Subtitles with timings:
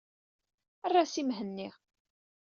[0.85, 1.69] Err-as i Mhenni.